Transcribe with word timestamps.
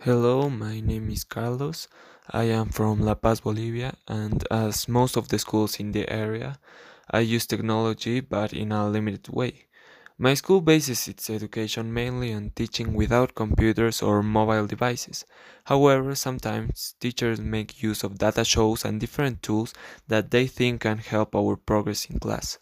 Hello, 0.00 0.48
my 0.48 0.80
name 0.80 1.10
is 1.10 1.24
Carlos. 1.24 1.88
I 2.30 2.44
am 2.44 2.68
from 2.68 3.00
La 3.00 3.14
Paz, 3.14 3.40
Bolivia, 3.40 3.94
and 4.06 4.46
as 4.50 4.88
most 4.88 5.16
of 5.16 5.28
the 5.28 5.38
schools 5.38 5.80
in 5.80 5.92
the 5.92 6.08
area, 6.08 6.58
I 7.10 7.20
use 7.20 7.46
technology 7.46 8.20
but 8.20 8.52
in 8.52 8.72
a 8.72 8.88
limited 8.88 9.28
way. 9.28 9.66
My 10.18 10.34
school 10.34 10.60
bases 10.60 11.08
its 11.08 11.28
education 11.28 11.92
mainly 11.92 12.32
on 12.32 12.52
teaching 12.54 12.92
without 12.94 13.34
computers 13.34 14.00
or 14.00 14.22
mobile 14.22 14.66
devices. 14.66 15.24
However, 15.64 16.14
sometimes 16.14 16.94
teachers 17.00 17.40
make 17.40 17.82
use 17.82 18.04
of 18.04 18.18
data 18.18 18.44
shows 18.44 18.84
and 18.84 19.00
different 19.00 19.42
tools 19.42 19.74
that 20.06 20.30
they 20.30 20.46
think 20.46 20.82
can 20.82 20.98
help 20.98 21.34
our 21.34 21.56
progress 21.56 22.04
in 22.04 22.20
class. 22.20 22.58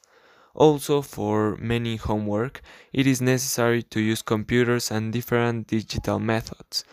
Also, 0.54 1.02
for 1.02 1.56
many 1.58 1.96
homework, 1.96 2.62
it 2.92 3.06
is 3.06 3.20
necessary 3.20 3.82
to 3.82 4.00
use 4.00 4.22
computers 4.22 4.90
and 4.90 5.12
different 5.12 5.66
digital 5.66 6.18
methods. 6.18 6.84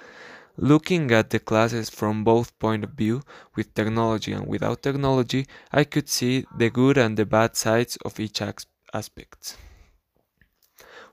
Looking 0.57 1.11
at 1.11 1.29
the 1.31 1.39
classes 1.39 1.89
from 1.89 2.23
both 2.23 2.57
point 2.59 2.83
of 2.83 2.91
view, 2.91 3.21
with 3.55 3.73
technology 3.73 4.33
and 4.33 4.47
without 4.47 4.83
technology, 4.83 5.47
I 5.71 5.85
could 5.85 6.09
see 6.09 6.45
the 6.57 6.69
good 6.69 6.97
and 6.97 7.17
the 7.17 7.25
bad 7.25 7.55
sides 7.55 7.97
of 8.05 8.19
each 8.19 8.41
aspect. 8.93 9.57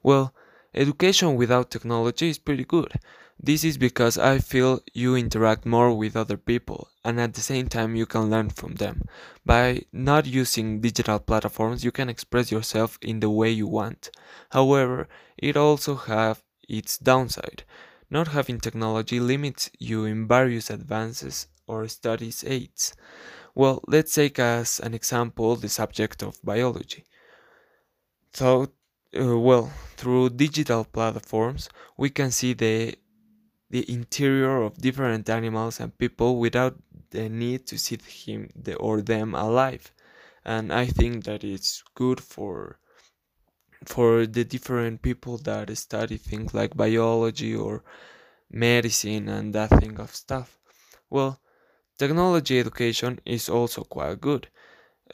Well, 0.02 0.34
education 0.74 1.36
without 1.36 1.70
technology 1.70 2.30
is 2.30 2.38
pretty 2.38 2.64
good. 2.64 2.92
This 3.40 3.62
is 3.62 3.78
because 3.78 4.18
I 4.18 4.40
feel 4.40 4.80
you 4.92 5.14
interact 5.14 5.64
more 5.64 5.96
with 5.96 6.16
other 6.16 6.36
people 6.36 6.88
and 7.04 7.20
at 7.20 7.34
the 7.34 7.40
same 7.40 7.68
time 7.68 7.94
you 7.94 8.04
can 8.04 8.30
learn 8.30 8.50
from 8.50 8.74
them. 8.74 9.02
By 9.46 9.84
not 9.92 10.26
using 10.26 10.80
digital 10.80 11.20
platforms, 11.20 11.84
you 11.84 11.92
can 11.92 12.08
express 12.08 12.50
yourself 12.50 12.98
in 13.00 13.20
the 13.20 13.30
way 13.30 13.50
you 13.50 13.68
want. 13.68 14.10
However, 14.50 15.08
it 15.36 15.56
also 15.56 15.94
have 15.94 16.42
its 16.68 16.98
downside. 16.98 17.62
Not 18.10 18.28
having 18.28 18.58
technology 18.58 19.20
limits 19.20 19.70
you 19.78 20.04
in 20.04 20.26
various 20.26 20.68
advances 20.68 21.46
or 21.68 21.86
studies 21.86 22.42
aids. 22.44 22.92
Well, 23.54 23.82
let's 23.86 24.14
take 24.14 24.38
as 24.40 24.80
an 24.80 24.94
example 24.94 25.54
the 25.54 25.68
subject 25.68 26.22
of 26.22 26.42
biology. 26.42 27.04
So, 28.32 28.72
uh, 29.18 29.38
well, 29.38 29.72
through 29.96 30.30
digital 30.30 30.84
platforms, 30.84 31.68
we 31.96 32.10
can 32.10 32.30
see 32.30 32.54
the 32.54 32.96
the 33.70 33.90
interior 33.90 34.62
of 34.62 34.78
different 34.78 35.28
animals 35.28 35.80
and 35.80 35.96
people 35.98 36.38
without 36.38 36.76
the 37.10 37.28
need 37.28 37.66
to 37.66 37.78
see 37.78 37.98
him 38.26 38.50
or 38.78 39.02
them 39.02 39.34
alive. 39.34 39.92
And 40.44 40.72
I 40.72 40.86
think 40.86 41.24
that 41.24 41.44
it's 41.44 41.82
good 41.94 42.20
for 42.20 42.78
for 43.84 44.26
the 44.26 44.44
different 44.44 45.02
people 45.02 45.36
that 45.38 45.76
study 45.76 46.16
things 46.16 46.54
like 46.54 46.76
biology 46.76 47.54
or 47.54 47.82
medicine 48.50 49.28
and 49.28 49.54
that 49.54 49.70
thing 49.80 49.98
of 50.00 50.14
stuff. 50.14 50.58
Well, 51.10 51.40
technology 51.98 52.58
education 52.60 53.20
is 53.26 53.48
also 53.48 53.84
quite 53.84 54.20
good. 54.20 54.48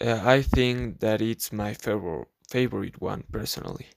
Uh, 0.00 0.20
I 0.24 0.42
think 0.42 1.00
that 1.00 1.22
it's 1.22 1.52
my 1.52 1.74
favorite 1.74 2.28
favorite 2.50 3.00
one 3.00 3.24
personally. 3.32 3.88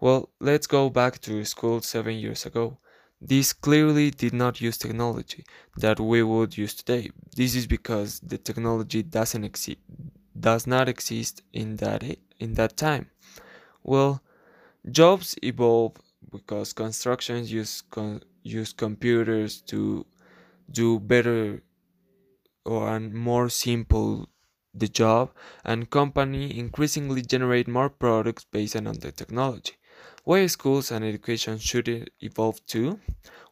Well, 0.00 0.30
let's 0.40 0.66
go 0.66 0.90
back 0.90 1.20
to 1.22 1.44
school 1.44 1.80
seven 1.82 2.16
years 2.16 2.46
ago. 2.46 2.78
This 3.22 3.52
clearly 3.54 4.10
did 4.10 4.34
not 4.34 4.60
use 4.60 4.76
technology 4.78 5.44
that 5.78 5.98
we 6.00 6.22
would 6.22 6.58
use 6.58 6.74
today. 6.74 7.10
This 7.36 7.54
is 7.54 7.66
because 7.66 8.20
the 8.20 8.38
technology 8.38 9.02
doesn't 9.02 9.44
exist 9.44 9.78
does 10.38 10.66
not 10.66 10.88
exist 10.88 11.42
in 11.52 11.76
that 11.76 12.02
in 12.40 12.54
that 12.54 12.76
time. 12.76 13.06
Well, 13.84 14.22
jobs 14.90 15.36
evolve 15.42 15.96
because 16.30 16.72
constructions 16.74 17.52
use 17.52 17.82
con- 17.82 18.22
use 18.44 18.72
computers 18.72 19.62
to 19.72 20.06
do 20.70 21.00
better 21.00 21.62
or 22.64 22.98
more 22.98 23.48
simple 23.48 24.28
the 24.74 24.88
job 24.88 25.32
and 25.64 25.90
company 25.90 26.58
increasingly 26.58 27.22
generate 27.22 27.68
more 27.68 27.88
products 27.90 28.44
based 28.44 28.74
on 28.74 28.84
the 28.84 29.12
technology. 29.12 29.74
Why 30.24 30.46
schools 30.48 30.90
and 30.90 31.04
education 31.04 31.58
should 31.58 32.10
evolve 32.20 32.66
too? 32.66 32.98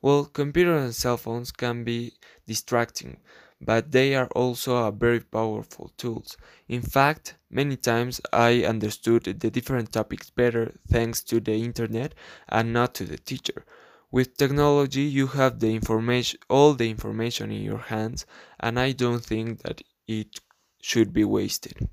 Well, 0.02 0.24
computers 0.24 0.82
and 0.84 0.94
cell 0.94 1.16
phones 1.16 1.52
can 1.52 1.84
be 1.84 2.14
distracting, 2.44 3.20
but 3.60 3.92
they 3.92 4.16
are 4.16 4.26
also 4.34 4.76
a 4.78 4.90
very 4.90 5.20
powerful 5.20 5.92
tools. 5.96 6.36
In 6.68 6.82
fact, 6.82 7.36
many 7.50 7.76
times 7.76 8.20
I 8.32 8.64
understood 8.64 9.24
the 9.24 9.50
different 9.50 9.92
topics 9.92 10.30
better 10.30 10.74
thanks 10.88 11.22
to 11.24 11.38
the 11.38 11.54
internet 11.54 12.14
and 12.48 12.72
not 12.72 12.94
to 12.96 13.04
the 13.04 13.18
teacher. 13.18 13.64
With 14.10 14.36
technology, 14.36 15.02
you 15.02 15.28
have 15.28 15.60
the 15.60 15.72
information, 15.72 16.40
all 16.48 16.74
the 16.74 16.90
information 16.90 17.52
in 17.52 17.62
your 17.62 17.78
hands, 17.78 18.26
and 18.58 18.80
I 18.80 18.90
don't 18.90 19.24
think 19.24 19.62
that 19.62 19.82
it 20.08 20.40
should 20.82 21.12
be 21.12 21.24
wasted. 21.24 21.88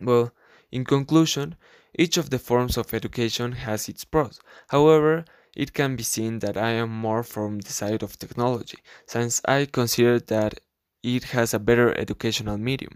Well, 0.00 0.32
in 0.72 0.86
conclusion, 0.86 1.56
each 1.98 2.16
of 2.16 2.30
the 2.30 2.38
forms 2.38 2.76
of 2.76 2.94
education 2.94 3.52
has 3.52 3.88
its 3.88 4.04
pros. 4.04 4.40
However, 4.68 5.24
it 5.56 5.72
can 5.72 5.96
be 5.96 6.02
seen 6.02 6.40
that 6.40 6.56
I 6.56 6.70
am 6.70 6.90
more 6.90 7.22
from 7.22 7.60
the 7.60 7.72
side 7.72 8.02
of 8.02 8.18
technology, 8.18 8.78
since 9.06 9.40
I 9.46 9.64
consider 9.64 10.20
that 10.20 10.60
it 11.02 11.24
has 11.24 11.54
a 11.54 11.58
better 11.58 11.96
educational 11.98 12.58
medium. 12.58 12.94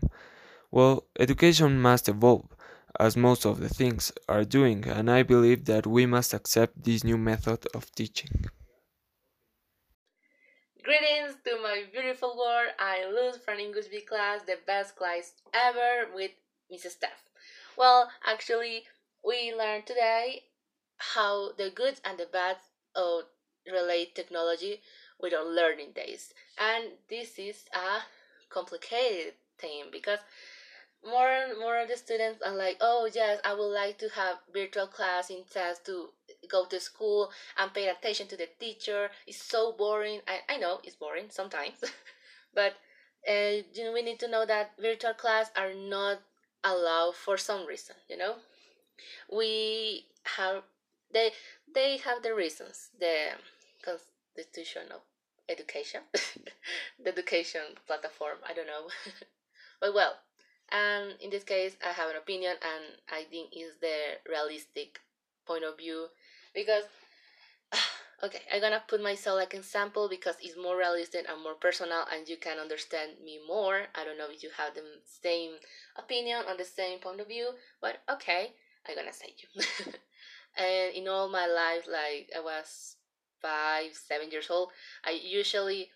Well, 0.71 1.07
education 1.19 1.81
must 1.81 2.09
evolve, 2.09 2.49
as 2.99 3.17
most 3.17 3.47
of 3.47 3.61
the 3.61 3.69
things 3.69 4.13
are 4.29 4.45
doing, 4.45 4.87
and 4.87 5.11
I 5.11 5.23
believe 5.23 5.65
that 5.65 5.87
we 5.87 6.07
must 6.07 6.35
accept 6.35 6.85
this 6.85 7.03
new 7.03 7.17
method 7.17 7.67
of 7.75 7.91
teaching. 7.93 8.45
Greetings 10.83 11.37
to 11.45 11.61
my 11.63 11.85
beautiful 11.93 12.37
world. 12.37 12.71
I 12.79 13.07
lose 13.07 13.37
from 13.37 13.59
English 13.59 13.89
B 13.89 14.01
class, 14.01 14.43
the 14.43 14.59
best 14.67 14.97
class 14.97 15.33
ever 15.55 16.11
with 16.15 16.33
Mrs. 16.73 16.93
Steph. 16.93 17.23
Well, 17.77 18.11
actually, 18.25 18.87
we 19.25 19.53
learned 19.53 19.87
today 19.87 20.45
how 20.99 21.53
the 21.53 21.71
good 21.71 22.01
and 22.05 22.19
the 22.19 22.27
bad 22.27 22.59
of 22.95 23.25
relate 23.67 24.15
technology 24.15 24.83
with 25.19 25.35
our 25.35 25.45
learning 25.45 25.93
days. 25.93 26.33
And 26.59 26.93
this 27.09 27.39
is 27.39 27.65
a 27.73 28.03
complicated 28.49 29.35
thing 29.59 29.87
because 29.91 30.21
more 31.05 31.31
and 31.31 31.59
more 31.59 31.79
of 31.81 31.89
the 31.89 31.97
students 31.97 32.43
are 32.43 32.55
like, 32.55 32.79
oh 32.81 33.09
yes, 33.13 33.41
I 33.45 33.55
would 33.55 33.73
like 33.73 33.99
to 33.99 34.09
have 34.11 34.39
virtual 34.53 34.87
class 34.87 35.31
instead 35.31 35.77
to 35.87 36.11
go 36.51 36.67
to 36.67 36.81
school 36.81 37.31
and 37.59 37.73
pay 37.75 37.89
attention 37.89 38.29
to 38.29 38.37
the 38.37 38.49
teacher. 38.59 39.11
It's 39.27 39.43
so 39.43 39.73
boring. 39.73 40.21
I, 40.29 40.55
I 40.55 40.59
know 40.59 40.81
it's 40.85 40.97
boring 40.97 41.31
sometimes, 41.31 41.83
but 42.55 42.75
uh, 43.29 43.63
you 43.75 43.85
know, 43.85 43.93
we 43.93 44.03
need 44.03 44.21
to 44.21 44.29
know 44.29 44.47
that 44.47 44.73
virtual 44.81 45.15
class 45.15 45.51
are 45.57 45.75
not 45.75 46.21
allowed 46.65 47.17
for 47.17 47.37
some 47.37 47.67
reason. 47.67 47.97
You 48.09 48.19
know, 48.19 48.35
we 49.31 50.07
have 50.37 50.63
they 51.13 51.33
they 51.73 51.99
have 51.99 52.23
the 52.23 52.35
reasons. 52.35 52.91
The 52.99 53.39
constitution 53.85 54.83
of 54.93 55.01
education, 55.49 56.03
the 57.03 57.09
education 57.09 57.63
platform. 57.87 58.39
I 58.49 58.53
don't 58.53 58.67
know, 58.67 58.89
but 59.81 59.95
well 59.95 60.17
and 60.71 61.15
in 61.21 61.31
this 61.31 61.45
case, 61.45 61.77
I 61.85 61.93
have 61.93 62.11
an 62.11 62.17
opinion, 62.17 62.55
and 62.63 62.85
I 63.11 63.25
think 63.25 63.51
is 63.53 63.75
the 63.81 64.19
realistic 64.29 65.01
point 65.47 65.65
of 65.65 65.77
view 65.77 66.07
because 66.55 66.85
okay 68.23 68.41
i'm 68.53 68.61
gonna 68.61 68.83
put 68.89 69.03
myself 69.03 69.39
like 69.39 69.55
an 69.55 69.61
example 69.61 70.09
because 70.09 70.37
it's 70.41 70.57
more 70.57 70.77
realistic 70.77 71.27
and 71.29 71.43
more 71.43 71.55
personal 71.55 72.05
and 72.13 72.29
you 72.29 72.37
can 72.37 72.59
understand 72.59 73.13
me 73.25 73.39
more. 73.47 73.83
I 73.95 74.05
don't 74.05 74.19
know 74.19 74.29
if 74.31 74.43
you 74.43 74.51
have 74.57 74.75
the 74.75 74.83
same 75.05 75.53
opinion 75.97 76.43
on 76.49 76.57
the 76.57 76.65
same 76.65 76.99
point 76.99 77.21
of 77.21 77.29
view 77.29 77.51
but 77.81 77.99
okay 78.11 78.53
i'm 78.89 78.97
gonna 78.97 79.13
say 79.13 79.35
you. 79.39 79.63
And 80.57 80.95
in 80.95 81.09
all 81.09 81.29
my 81.29 81.47
life 81.47 81.87
like 81.87 82.31
i 82.37 82.41
was 82.41 82.97
five 83.41 83.95
seven 83.95 84.31
years 84.31 84.51
old 84.51 84.71
i 85.05 85.11
usually 85.11 85.91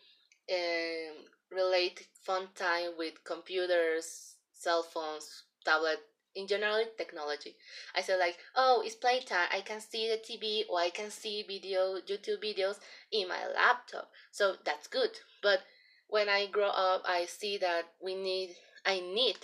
um, 0.51 1.17
relate 1.51 2.07
fun 2.23 2.49
time 2.55 2.93
with 2.99 3.23
computers 3.25 4.37
cell 4.53 4.83
phones, 4.83 5.45
tablet, 5.65 5.99
in 6.35 6.47
general 6.47 6.85
technology. 6.97 7.57
I 7.95 8.03
said 8.03 8.19
like, 8.19 8.37
oh, 8.57 8.83
it's 8.85 8.95
playtime. 8.95 9.49
I 9.53 9.61
can 9.61 9.81
see 9.81 10.09
the 10.09 10.17
TV 10.17 10.65
or 10.69 10.81
I 10.81 10.91
can 10.91 11.11
see 11.11 11.45
video, 11.47 11.99
YouTube 12.01 12.43
videos 12.43 12.79
in 13.13 13.29
my 13.29 13.47
laptop. 13.55 14.11
So 14.31 14.57
that's 14.65 14.87
good. 14.89 15.11
But 15.43 15.61
when 16.09 16.29
I 16.29 16.47
grow 16.47 16.69
up, 16.69 17.03
I 17.07 17.27
see 17.27 17.59
that 17.59 17.85
we 18.03 18.15
need, 18.15 18.57
I 18.85 19.01
need 19.01 19.39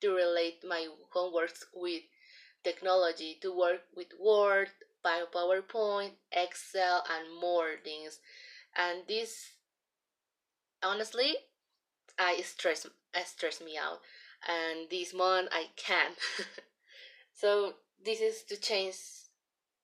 to 0.00 0.10
relate 0.10 0.64
my 0.66 0.88
homeworks 1.14 1.64
with 1.74 2.02
technology 2.62 3.38
to 3.42 3.56
work 3.56 3.82
with 3.96 4.08
Word, 4.20 4.68
PowerPoint, 5.04 6.12
Excel, 6.32 7.04
and 7.10 7.40
more 7.40 7.76
things. 7.82 8.20
And 8.76 9.02
this, 9.06 9.50
honestly, 10.82 11.34
I 12.18 12.40
stress, 12.42 12.86
I 13.14 13.22
stress 13.24 13.60
me 13.60 13.76
out 13.76 13.98
and 14.48 14.88
this 14.90 15.14
month 15.14 15.48
I 15.52 15.68
can. 15.76 16.12
so 17.34 17.74
this 18.04 18.20
is 18.20 18.42
to 18.44 18.56
change 18.56 18.96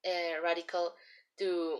uh, 0.06 0.42
radical 0.42 0.92
to 1.38 1.78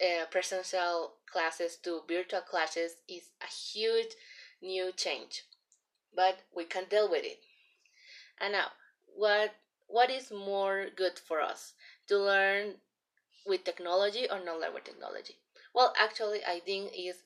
uh, 0.00 0.26
presential 0.30 1.12
classes 1.30 1.76
to 1.84 2.00
virtual 2.08 2.40
classes 2.40 2.96
is 3.08 3.30
a 3.42 3.46
huge 3.46 4.14
new 4.62 4.92
change, 4.92 5.44
but 6.14 6.40
we 6.54 6.64
can 6.64 6.84
deal 6.88 7.10
with 7.10 7.24
it. 7.24 7.40
And 8.40 8.52
now, 8.52 8.68
what 9.14 9.54
what 9.86 10.10
is 10.10 10.30
more 10.30 10.86
good 10.96 11.18
for 11.18 11.40
us 11.40 11.74
to 12.08 12.18
learn 12.18 12.74
with 13.46 13.64
technology 13.64 14.26
or 14.30 14.42
not 14.44 14.60
learn 14.60 14.74
with 14.74 14.84
technology? 14.84 15.36
Well, 15.74 15.92
actually, 15.98 16.44
I 16.44 16.60
think 16.60 16.92
is 16.96 17.22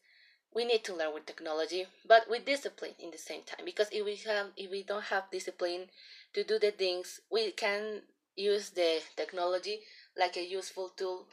we 0.54 0.64
need 0.64 0.84
to 0.84 0.94
learn 0.94 1.12
with 1.14 1.26
technology, 1.26 1.86
but 2.06 2.28
with 2.30 2.44
discipline 2.46 2.94
in 2.98 3.10
the 3.10 3.18
same 3.18 3.42
time. 3.42 3.64
Because 3.64 3.88
if 3.92 4.04
we 4.04 4.16
have 4.16 4.48
if 4.56 4.70
we 4.70 4.82
don't 4.82 5.04
have 5.04 5.30
discipline 5.30 5.90
to 6.34 6.44
do 6.44 6.58
the 6.58 6.70
things, 6.70 7.20
we 7.30 7.52
can 7.52 8.02
use 8.36 8.70
the 8.70 9.00
technology 9.16 9.80
like 10.16 10.36
a 10.36 10.44
useful 10.46 10.90
tool 10.96 11.26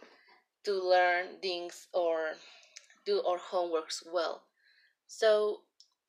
to 0.63 0.73
learn 0.73 1.39
things 1.41 1.87
or 1.93 2.33
do 3.05 3.21
our 3.23 3.39
homeworks 3.39 4.03
well. 4.11 4.43
So 5.07 5.61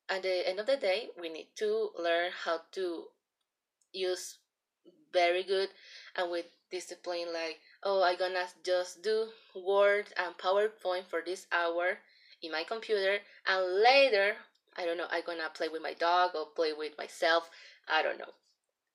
at 0.09 0.23
the 0.23 0.47
end 0.47 0.59
of 0.59 0.67
the 0.67 0.77
day, 0.77 1.09
we 1.19 1.29
need 1.29 1.49
to 1.57 1.91
learn 1.97 2.31
how 2.45 2.61
to 2.73 3.05
use 3.93 4.37
very 5.13 5.43
good 5.43 5.69
and 6.15 6.31
with 6.31 6.45
discipline 6.71 7.27
like 7.33 7.59
oh 7.83 8.01
i'm 8.03 8.17
gonna 8.17 8.45
just 8.65 9.03
do 9.03 9.27
word 9.55 10.07
and 10.17 10.35
powerpoint 10.37 11.05
for 11.05 11.21
this 11.25 11.45
hour 11.51 11.99
in 12.43 12.51
my 12.51 12.63
computer 12.63 13.17
and 13.47 13.81
later 13.81 14.33
i 14.77 14.85
don't 14.85 14.97
know 14.97 15.07
i'm 15.09 15.23
gonna 15.25 15.49
play 15.53 15.69
with 15.69 15.81
my 15.81 15.93
dog 15.93 16.31
or 16.35 16.47
play 16.55 16.73
with 16.73 16.97
myself 16.97 17.49
i 17.87 18.03
don't 18.03 18.19
know. 18.19 18.33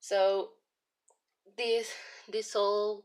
So 0.00 0.50
this 1.56 1.90
this 2.30 2.52
whole 2.52 3.04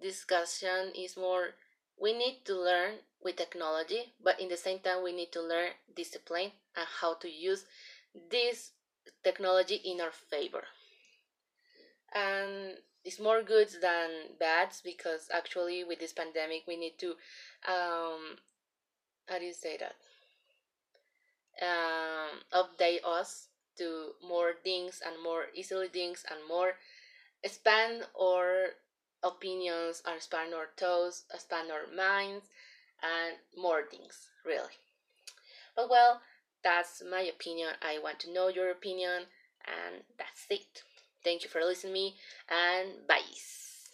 discussion 0.00 0.92
is 0.94 1.16
more 1.16 1.54
we 2.00 2.12
need 2.12 2.44
to 2.44 2.54
learn 2.54 2.94
with 3.22 3.36
technology 3.36 4.14
but 4.22 4.40
in 4.40 4.48
the 4.48 4.56
same 4.56 4.78
time 4.78 5.02
we 5.02 5.12
need 5.12 5.32
to 5.32 5.42
learn 5.42 5.70
discipline 5.94 6.52
and 6.76 6.86
how 7.00 7.14
to 7.14 7.28
use 7.28 7.64
this 8.30 8.72
technology 9.22 9.76
in 9.76 10.00
our 10.00 10.10
favor. 10.10 10.64
And 12.14 12.76
it's 13.04 13.20
more 13.20 13.42
goods 13.42 13.78
than 13.80 14.36
bads 14.38 14.82
because 14.84 15.28
actually 15.32 15.84
with 15.84 16.00
this 16.00 16.12
pandemic 16.12 16.62
we 16.66 16.76
need 16.76 16.98
to 16.98 17.14
um 17.68 18.36
how 19.30 19.38
do 19.38 19.46
you 19.46 19.54
say 19.54 19.78
that 19.78 19.94
um 21.62 22.40
update 22.52 23.00
us 23.06 23.48
to 23.78 24.10
more 24.26 24.52
things 24.64 25.00
and 25.06 25.22
more 25.22 25.44
easily 25.54 25.88
things 25.88 26.24
and 26.30 26.40
more 26.48 26.72
expand 27.44 28.04
our 28.20 28.68
opinions 29.22 30.02
and 30.06 30.16
expand 30.16 30.54
our 30.54 30.68
thoughts 30.76 31.24
expand 31.32 31.70
our 31.70 31.86
minds 31.96 32.46
and 33.02 33.36
more 33.56 33.82
things 33.90 34.28
really. 34.44 34.74
But 35.76 35.90
well 35.90 36.22
that's 36.62 37.02
my 37.10 37.22
opinion. 37.22 37.70
I 37.82 37.98
want 37.98 38.20
to 38.20 38.32
know 38.32 38.48
your 38.48 38.70
opinion 38.70 39.24
and 39.66 40.04
that's 40.18 40.46
it. 40.50 40.82
Thank 41.24 41.44
you 41.44 41.50
for 41.50 41.62
listening 41.64 41.94
me 41.94 42.16
and 42.48 43.06
bye. 43.06 43.22